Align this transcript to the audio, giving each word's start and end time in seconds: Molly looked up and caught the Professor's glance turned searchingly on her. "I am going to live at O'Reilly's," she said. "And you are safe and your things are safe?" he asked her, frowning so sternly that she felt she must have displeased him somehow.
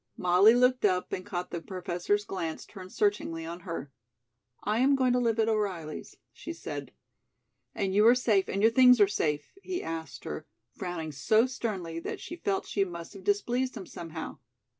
Molly 0.17 0.55
looked 0.55 0.83
up 0.83 1.13
and 1.13 1.23
caught 1.23 1.51
the 1.51 1.61
Professor's 1.61 2.25
glance 2.25 2.65
turned 2.65 2.91
searchingly 2.91 3.45
on 3.45 3.59
her. 3.59 3.91
"I 4.63 4.79
am 4.79 4.95
going 4.95 5.13
to 5.13 5.19
live 5.19 5.37
at 5.37 5.47
O'Reilly's," 5.47 6.17
she 6.33 6.53
said. 6.53 6.91
"And 7.75 7.93
you 7.93 8.07
are 8.07 8.15
safe 8.15 8.49
and 8.49 8.63
your 8.63 8.71
things 8.71 8.99
are 8.99 9.07
safe?" 9.07 9.53
he 9.61 9.83
asked 9.83 10.23
her, 10.23 10.47
frowning 10.75 11.11
so 11.11 11.45
sternly 11.45 11.99
that 11.99 12.19
she 12.19 12.35
felt 12.35 12.65
she 12.65 12.83
must 12.83 13.13
have 13.13 13.23
displeased 13.23 13.77
him 13.77 13.85
somehow. 13.85 14.39